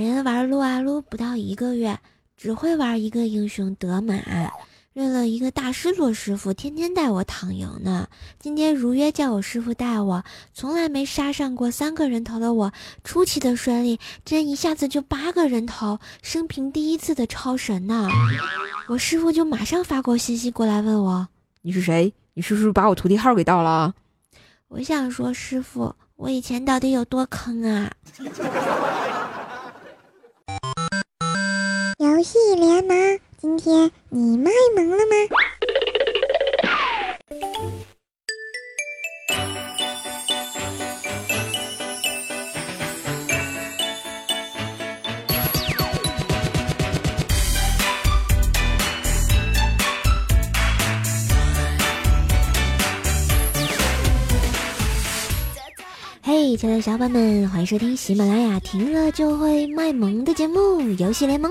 [0.00, 1.98] 人玩撸啊撸不到一个月，
[2.36, 4.14] 只会玩一个英雄德玛，
[4.92, 8.08] 认了一个大师做师傅，天天带我躺赢呢。
[8.38, 10.24] 今天如约叫我师傅带我，
[10.54, 12.72] 从来没杀上过三个人头的我，
[13.04, 18.08] 出奇的顺利，真一下子就八个人头，生平第一次的超神呢！
[18.88, 21.28] 我师傅就马上发过信息过来问我
[21.60, 22.14] ：“你是谁？
[22.32, 23.94] 你是不是把我徒弟号给盗了？”
[24.68, 27.92] 我想说，师傅，我以前到底有多坑啊？
[32.26, 35.45] 游戏联盟，今天你卖萌了吗？
[56.28, 60.58] 嘿，亲爱的小伙伴们，欢迎收听喜马拉雅听了就会卖萌的节目
[60.98, 61.48] 《游戏联盟》，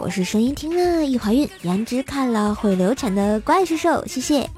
[0.00, 4.50] 我是声音听了易怀孕，颜值看了会流产的怪兽兽，谢谢。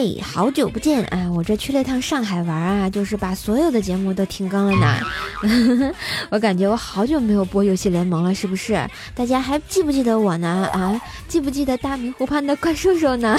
[0.00, 1.30] 嘿，好久不见啊！
[1.36, 5.92] 我这去了趟上海玩啊，就是把所有的节目都停更了呢。
[6.32, 8.80] 我感觉我好久没有播游戏联盟了，是不是？
[9.14, 10.66] 大家还记不记得我呢？
[10.72, 13.38] 啊，记不记得大明湖畔的怪兽兽呢？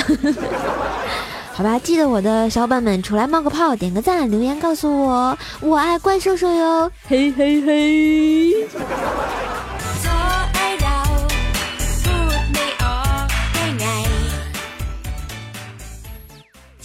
[1.51, 6.91] 好吧，记得我的小伙伴们，出来冒个泡，点个赞，留言告诉我，我爱怪兽兽哟！
[7.07, 8.67] 嘿嘿嘿。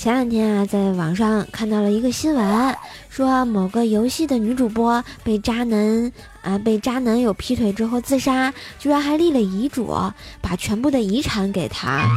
[0.07, 2.77] 前两天啊，在网上看到了一个新闻，
[3.09, 9.93] 说某个游戏的女主播被渣男啊被渣男友劈腿之后自杀，居然还立了遗嘱，
[10.41, 12.09] 把全部的遗产给他。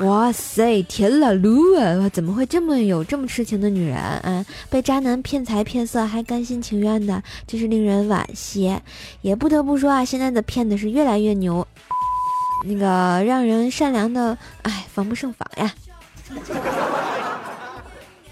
[0.00, 2.08] 哇塞，天啦噜啊！
[2.08, 3.96] 怎么会这么有这么痴情的女人？
[3.96, 8.76] 啊，被渣男骗财骗色还甘心情愿的，真是令人惋惜。
[9.20, 11.64] 也不得不说啊，现在的骗子是越来越牛，
[12.66, 15.72] 那个让人善良的，哎，防不胜防呀。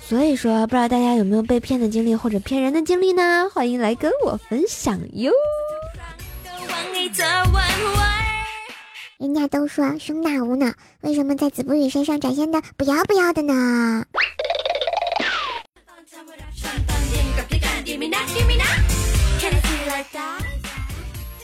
[0.09, 3.51] 所以说，不知道大家有没有被骗的经历或者骗人的经历呢？
[3.53, 5.33] 欢迎来跟我分享哟。
[9.19, 14.05] 人家都说胸大无脑，为什么在子不语身上展现的不要不要的呢？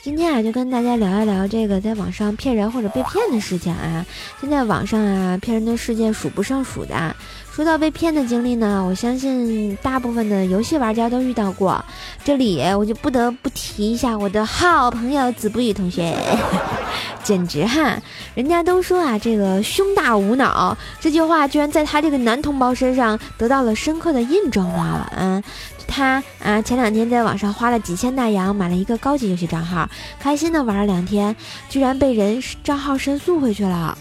[0.05, 4.05] 今天啊，就跟大家聊一聊这个在网上骗人或者被骗的事情啊。
[4.41, 7.15] 现在网上啊，骗人的事件数不胜数的。
[7.53, 11.85] 说到被骗的经历呢，我相信大部分的游戏玩家都遇到过。
[12.25, 16.17] 这里我就不得不提一下我的好朋友子不语同学，
[17.23, 17.97] 简直哈！
[18.35, 25.13] 人家都说啊，这个胸大无脑这句话，居然在他这个男同胞身上得到了深刻的印证了。
[25.17, 25.41] 嗯。
[25.93, 29.87] 他啊，前两天在网上花了几千大洋买了一个高级游戏账号，
[30.19, 31.37] 开心的玩了两天，
[31.69, 33.97] 居然被人账号申诉回去了，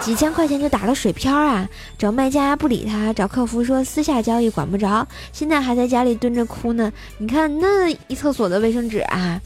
[0.00, 1.68] 几千块钱就打了水漂啊！
[1.96, 6.92] 找卖家不理他，找客服说私下交易管不着，现在还在家里蹲着哭呢。
[7.18, 9.40] 你看那一厕所的卫生纸啊！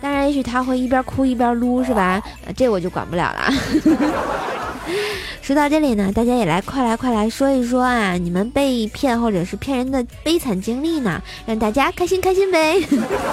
[0.00, 2.22] 当然，也许他会一边哭一边撸，是吧？
[2.56, 3.52] 这我就管不了了。
[5.42, 12.80] 说到这里呢，大家也来快来快来说一说啊，你们被骗或者是骗人的悲惨经历呢，让大家开心开心呗！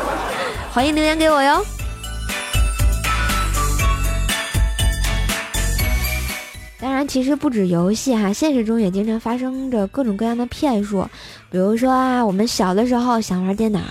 [0.71, 1.65] 欢迎留言给我哟。
[6.79, 11.07] 当然，其实不止游戏哈，现实中也经常发生着各种各样的骗术。
[11.51, 13.81] 比如说啊，我们小的时候想玩电脑，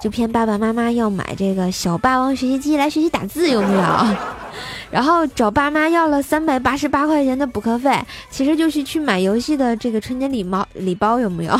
[0.00, 3.82] 就骗爸爸妈妈要买这个小霸王学习机来学习打字，有没有？
[4.88, 7.92] 然后找爸妈要了三百八十八块钱的补课费，
[8.30, 11.58] 其实就是去买游戏的这个春节礼包礼包有没有？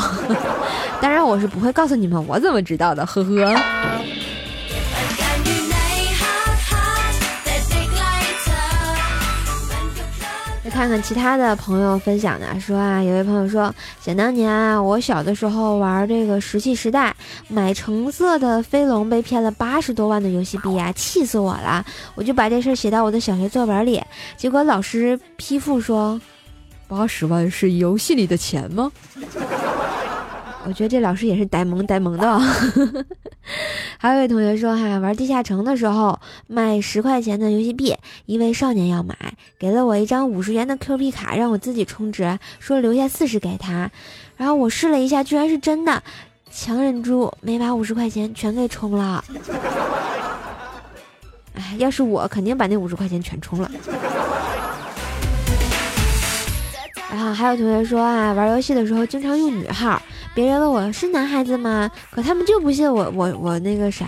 [1.01, 3.05] 当然我是不会告诉你们，我怎么知道的？
[3.05, 3.55] 呵呵。
[10.73, 17.15] 看看其他的朋友分享的，说啊，有位朋友说，想当年啊，我小的时候玩这个石器时代，
[17.47, 21.85] 买橙色的飞龙被骗了八十多万的游戏币啊，气死我了！
[22.15, 24.01] 我就把这事儿写到我的小学作文里，
[24.35, 26.19] 结果老师批复说，
[26.87, 28.91] 八十万是游戏里的钱吗？
[30.65, 32.41] 我觉得这老师也是呆萌呆萌的。
[34.03, 37.95] 还有一位同学说哈，玩地下城的时候卖十块钱的游戏币，
[38.25, 39.15] 一位少年要买，
[39.57, 43.89] 给了我一张五十元的 Q 币卡，让我自己充值，说留下四十给他。
[44.35, 46.03] 然后我试了一下，居然是真的，
[46.51, 49.23] 强忍住没把五十块钱全给充了。
[51.53, 53.71] 哎，要是我，肯定把那五十块钱全充了。
[57.09, 60.01] 然后还有同学说啊，玩游戏的时候经常用女号，
[60.35, 61.89] 别人问我是男孩子吗？
[62.09, 64.05] 可他们就不信我我我那个啥，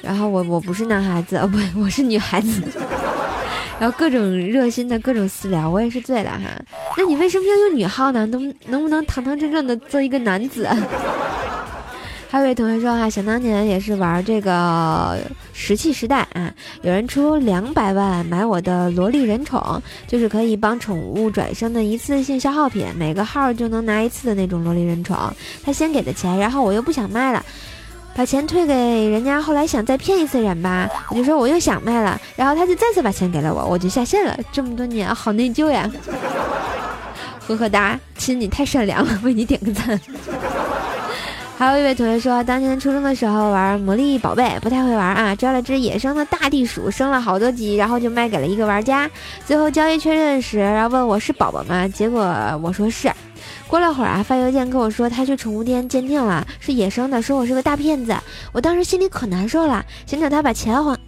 [0.00, 2.62] 然后我我不是男孩子，不我是女孩子。
[3.78, 6.38] 然后各种热心的各种私聊，我也是醉了哈。
[6.96, 8.24] 那你为什么要用女号呢？
[8.26, 10.68] 能能不能堂堂正正的做一个男子？
[12.32, 15.18] 还有位同学说哈，想当年也是玩这个
[15.52, 16.50] 石器时代啊，
[16.80, 25.14] 有人出两百万买我的萝莉人宠，就是可以帮宠物转生的一次性消耗品，每个号就能拿一次的那种萝莉人宠。
[25.62, 27.44] 他先给的钱，然后我又不想卖了，
[28.16, 29.38] 把钱退给人家。
[29.42, 34.34] 后来想再骗一次人吧，我就说我又想卖了，然后他就再次把钱给了我，我就下线了。
[34.50, 35.86] 这么多年好内疚呀，
[37.46, 40.00] 呵呵哒，亲你太善良了，为你点个赞。
[41.62, 49.08] 还有一位同学说，当年初中的时候玩魔力宝贝，不太会玩啊，抓了只野生的大地鼠，升了好多级，然后就卖给了一个玩家。
[49.46, 51.86] 最后交易确认时，然后问我是宝宝吗？
[51.86, 52.20] 结果
[52.60, 53.08] 我说是。
[53.68, 58.12] 过了会儿啊，发邮件跟我说他去宠物店鉴定了，是野生的，说我是个大骗子。
[58.50, 60.98] 我当时心里可难受了，想找他把钱还。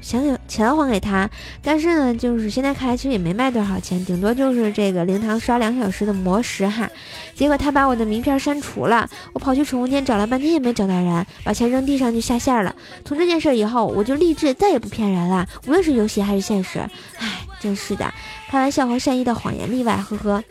[0.00, 1.28] 想有钱还给他，
[1.62, 6.88] 但是呢，就是现在看来其实也没卖多少钱，顶多就是这个灵堂刷两小时的魔石哈。
[7.34, 12.74] 结果他把我的名片删除了，我跑去宠物店找了半天也没找到人，把钱扔地上就下线了。
[13.04, 16.80] 从这件事以后，我就立志再也不骗人了，无论是游戏还是现实。
[17.18, 18.12] 唉，真是的，
[18.48, 20.42] 开玩笑和善意的谎言例外，呵呵。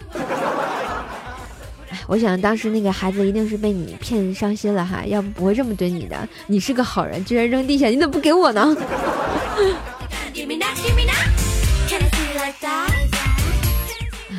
[2.10, 6.18] 我想当时那个孩子一定是被你骗伤心了哈，要不不会这么对你的。
[6.48, 8.76] 你是个好人，居然扔地下，你怎么不给我呢？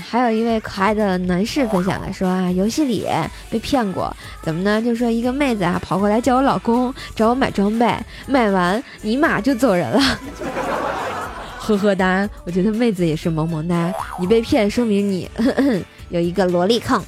[0.04, 3.06] 还有一位可爱的男士分享的说啊，游戏里
[3.48, 4.12] 被骗过，
[4.42, 4.82] 怎么呢？
[4.82, 7.88] 就说一个妹子啊跑过来叫我老公，找我买装备，
[8.26, 10.02] 买完尼玛就走人了。
[11.56, 15.30] 呵呵哒，我觉得妹子也是萌萌哒，你被骗说明你
[16.10, 17.00] 有一个萝莉控。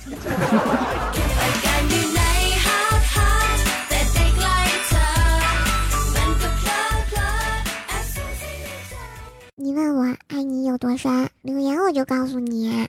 [9.74, 12.88] 问我爱你有多深，留言我就告诉你。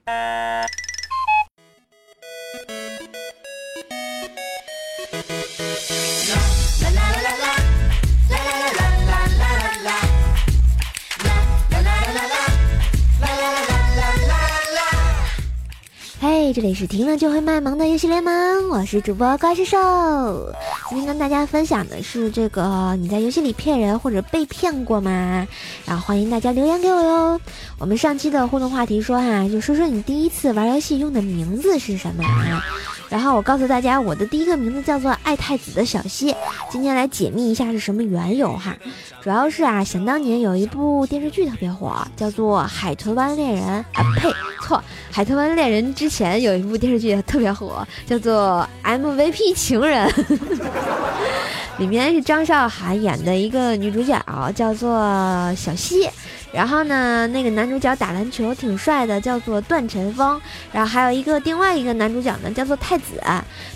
[16.20, 20.54] 嘿这里是听了就会卖萌的游戏联盟，我是主播怪兽兽。
[20.94, 25.48] 今天跟大家分享的是这个，你在游戏里骗人或者被骗过吗？
[25.86, 27.42] 然后欢迎大家留言给我哟。
[27.80, 32.64] 我们上期的互动话题说哈，就说说你第一次玩游戏用的名字是什么啊？
[33.14, 36.36] 然后我告诉大家，我的第一个名字叫做爱太子的小溪。
[36.72, 38.76] 今天来解密一下是什么缘由哈。
[39.22, 44.34] 主要是啊，想当年有一部电视剧特别火，叫做《海豚湾恋人》啊，呸，
[44.64, 44.78] 错，
[45.12, 48.68] 《海豚湾恋人》之前有一部电视剧特别火，叫做
[49.00, 50.10] 《MVP 情人》，
[51.78, 54.20] 里面是张韶涵演的一个女主角，
[54.56, 54.90] 叫做
[55.56, 56.10] 小溪。
[56.54, 60.40] 然后呢，那个男主角打篮球挺帅的，叫做段晨风。
[60.72, 63.20] 然后还有一个另外一个男主角呢，叫做太子。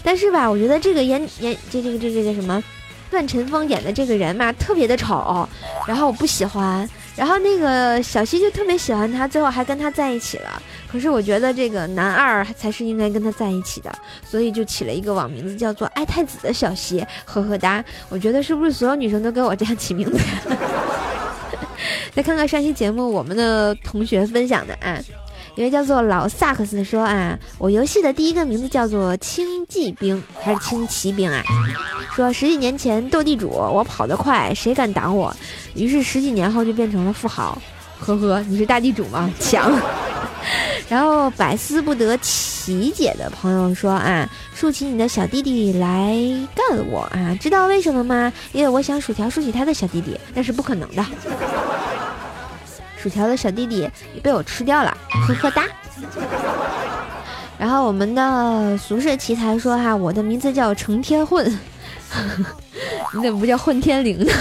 [0.03, 2.63] 但是吧，我觉得这个演演这这个这这个什么，
[3.09, 5.49] 段晨风演的这个人嘛，特别的丑，
[5.87, 6.87] 然后我不喜欢。
[7.15, 10.61] 然后那个小西就特别喜欢他，最后还跟他在一起了。
[10.87, 13.91] 可是我觉得这个男二才是应该跟他在一起的，
[14.23, 17.83] 所以就起了一个网名字叫做爱太子的小西，呵呵哒。
[18.09, 20.57] 我觉得是不是所有女生都给我这样起名字呀？
[22.15, 24.99] 再看看上期节目我们的同学分享的啊，
[25.55, 31.43] 一位叫做老萨克斯说啊，我游戏的第一个名字叫做轻骑兵还是轻骑兵啊？
[32.15, 35.35] 说十几年前斗地主，我跑得快，谁敢挡我？
[35.75, 37.59] 于是十几年后就变成了富豪。
[37.99, 39.29] 呵呵，你是大地主吗？
[39.39, 39.71] 强。
[40.89, 46.15] 然后百思不得其解的朋友说啊，竖起你的小弟弟来
[46.55, 47.37] 干我啊！
[47.39, 48.31] 知道为什么吗？
[48.53, 51.05] 因为我想薯条竖起他的小弟弟，那是不可能的。
[52.97, 55.65] 薯条的小弟弟也被我吃掉了，呵呵哒。
[57.57, 61.45] 然后我们的俗世奇才说哈，我的名字叫成天混，
[63.13, 64.31] 你怎么不叫混天绫呢？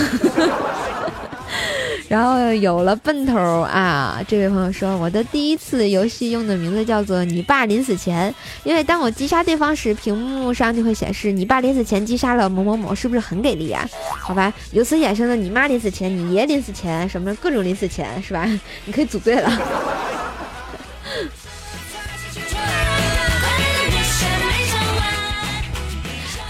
[2.08, 4.22] 然后有了奔头啊！
[4.28, 8.32] 这位朋友说，我的第一次游戏用的名字叫做“你爸临死前”，
[8.62, 13.84] 因为当我击杀对方时，屏幕上就会显示“你爸临死前击杀了某某某”，是不是很给力啊？
[14.20, 18.46] 好吧，由此衍生的“你妈临死前”“你爷临死前”什么各种临死前是吧？
[18.86, 19.50] 你可以组队了。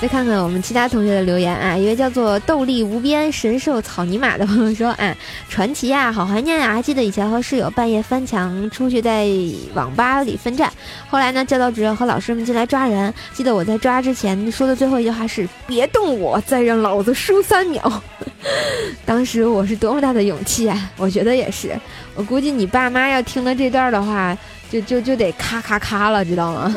[0.07, 5.13] 再看看我们其他同学的留言啊，一位叫做斗力无边神兽草泥马的朋友说：“啊，
[5.49, 6.73] 传奇呀，好怀念呀！
[6.73, 9.29] 还记得以前和室友半夜翻墙出去在
[9.75, 10.73] 网吧里奋战，
[11.09, 13.13] 后来呢，教导主任和老师们进来抓人。
[13.35, 18.03] 记得我在抓之前说的最后一句话是：别动我，再让老子输三秒。
[19.05, 20.89] 当时我是多么大的勇气啊！
[20.99, 21.77] 我觉得也是。
[22.15, 24.39] 我估计你爸妈要听了这段的话，
[24.71, 26.77] 就就就得咔咔咔了，知道吗？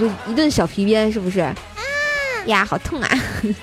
[0.00, 1.46] 就一顿小皮鞭，是不是？”
[2.46, 3.08] 呀，好痛啊！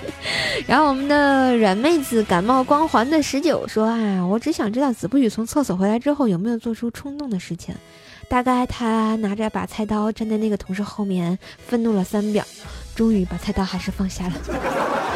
[0.68, 7.76] 然后我们的软妹子感冒光环的十九说啊，我只想知道子不语从厕所回来之后有没有做出冲动的事情。
[8.30, 12.44] 大概他拿着把菜刀站在那个同事后面，愤怒了三秒，
[12.94, 14.34] 终于把菜刀还是放下了。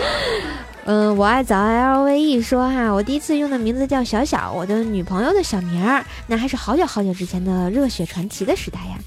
[0.86, 8.98] 嗯，我爱早 L V E 说哈，我第一次用的名字叫小小，我的女朋友的小名儿，那还是好久好久之前的热血传奇的时代呀。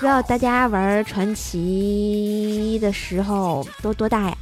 [0.00, 4.36] 不知道大家玩传奇的时候都多大呀？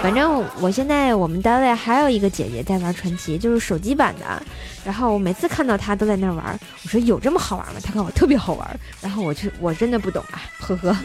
[0.00, 4.42] 反正我现在我们单位还有一个姐姐在玩传奇，就是手机版的。
[4.82, 7.74] 然后我每次看到她都在那玩，我说有这么好玩吗？
[7.84, 8.80] 她告诉我特别好玩。
[9.02, 10.96] 然后我就我真的不懂啊，呵呵。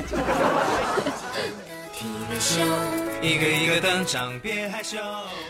[3.23, 4.97] 一个一个登场，别害羞。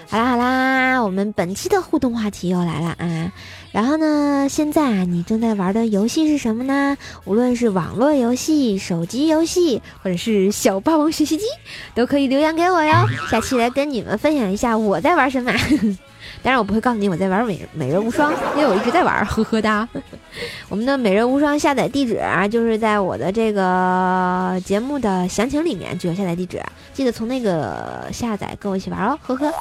[0.10, 3.32] 好啦好啦，我们本期的互动话题又来了啊！
[3.72, 6.98] 然后呢，现在啊，你正在玩的游戏是什么呢？
[7.24, 11.46] 无论是网络游戏、手机游戏，或者是小霸王学习机，
[11.96, 13.08] 都可以留言给我哟。
[13.30, 15.54] 下期来跟你们分享一下我在玩什么。
[16.44, 19.88] 当然，我不会告诉你我在玩美美人无双，因为我一直在玩，呵呵哒。
[20.70, 26.62] 我们的美人无双下载地址啊，就是在我的这个节目的详情里面就有下载地址，
[26.94, 29.52] 记得从那个下载跟我一起玩哦，呵呵。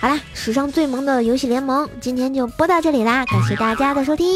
[0.00, 4.26] 好啦，史上最萌的游戏联盟今天就播到这里啦，感谢大家的收听。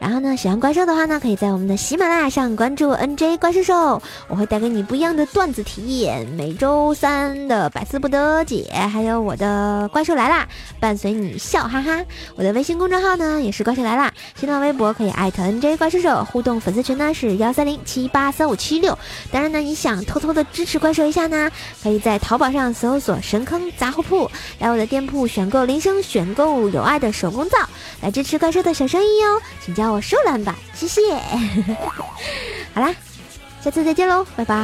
[0.00, 6.26] 然后呢，喜欢怪兽的话呢，可以在我们的喜马拉雅上关注 NJ 怪兽兽，我会带给你不一样的段子体验。
[6.28, 10.48] 每周三的百思不得解，还有我的怪兽来啦，
[10.80, 12.02] 伴随你笑哈哈。
[12.34, 18.98] 我的微信公众号呢也是怪兽来啦，新浪微博可以艾特 NJ 怪兽兽，互动粉丝群呢是幺三零七八三五七六。
[19.30, 21.50] 当然呢，你想偷偷的支持怪兽一下呢，
[21.82, 24.30] 可以在淘宝上搜索神坑杂货铺，
[24.60, 27.58] 来我的店铺选购铃声，选购有爱的手工皂，
[28.00, 29.89] 来支持怪兽的小生意哟，请加。
[29.92, 31.00] 我收篮吧，谢谢。
[32.74, 32.94] 好啦，
[33.62, 34.56] 下次再见喽，拜拜。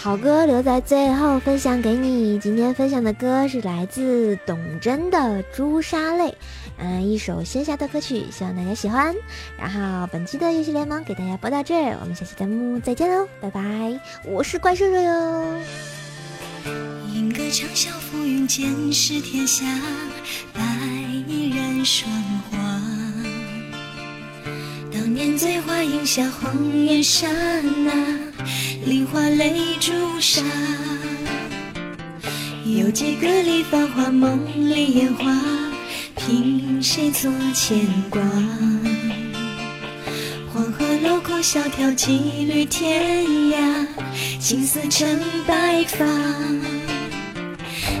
[0.00, 2.38] 好歌留在最后分享给你。
[2.38, 5.18] 今天分享的歌是来自董贞的
[5.52, 6.28] 《朱砂泪》，
[6.78, 9.12] 嗯，一首仙侠的歌曲，希望大家喜欢。
[9.58, 14.00] 然后本期的游戏联盟给大家播到这儿，我们下期节目再见喽，拜拜！
[14.24, 15.58] 我是怪兽兽哟。
[17.12, 19.66] 吟歌长啸浮云间，是天下
[20.54, 20.62] 白
[21.26, 22.08] 衣人霜
[22.52, 22.56] 华。
[24.92, 27.26] 当年醉花荫下，红颜刹
[27.84, 28.27] 那。
[28.88, 30.40] 梨花泪朱砂，
[32.64, 35.30] 有几个里繁华梦里烟花，
[36.16, 38.22] 凭谁做牵挂？
[40.50, 43.86] 黄河流过萧条几缕天涯，
[44.40, 45.06] 青丝成
[45.46, 46.06] 白发。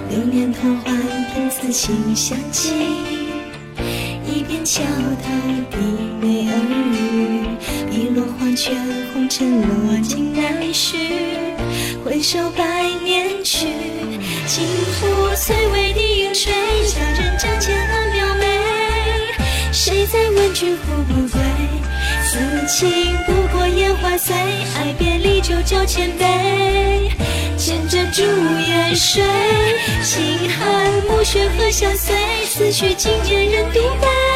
[0.08, 0.96] 流年偷换
[1.34, 2.70] 凭此情相寄，
[4.26, 4.82] 一边桥
[5.22, 5.28] 头
[5.70, 5.76] 低
[6.18, 7.46] 眉耳语，
[8.18, 8.74] 落黄泉
[9.12, 10.96] 红尘落尽难续。
[12.04, 13.68] 回首百年去，
[14.44, 14.66] 轻
[14.98, 16.52] 抚翠微低影垂，
[16.88, 18.46] 佳人帐前暗描眉。
[19.70, 21.40] 谁在问君复不归？
[22.24, 27.12] 此情不过烟花碎，爱别离酒酒千杯。
[27.56, 29.22] 牵着烛夜睡，
[30.02, 32.16] 心寒暮雪何相随？
[32.46, 34.27] 思绪经年人独悲。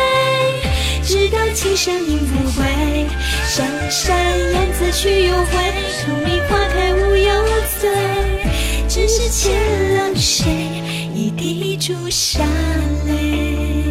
[1.12, 3.06] 直到琴声音不回，
[3.46, 4.16] 山山
[4.50, 5.52] 燕子去又回，
[6.00, 7.44] 荼蘼花开无忧
[7.78, 7.90] 醉。
[8.88, 9.52] 只是欠
[9.94, 10.46] 了谁，
[11.14, 12.42] 一滴朱砂
[13.06, 13.81] 泪。